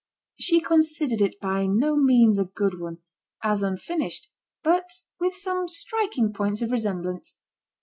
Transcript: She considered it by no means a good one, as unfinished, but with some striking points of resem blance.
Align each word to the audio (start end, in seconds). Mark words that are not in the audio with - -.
She 0.39 0.61
considered 0.61 1.21
it 1.21 1.39
by 1.39 1.67
no 1.67 1.95
means 1.95 2.39
a 2.39 2.45
good 2.45 2.79
one, 2.79 3.03
as 3.43 3.61
unfinished, 3.61 4.31
but 4.63 4.89
with 5.19 5.35
some 5.35 5.67
striking 5.67 6.33
points 6.33 6.63
of 6.63 6.71
resem 6.71 7.03
blance. 7.03 7.35